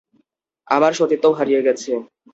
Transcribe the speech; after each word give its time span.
আমার 0.67 0.91
সতীত্বও 0.93 1.37
হারিয়ে 1.39 1.65
গেছে! 1.67 1.91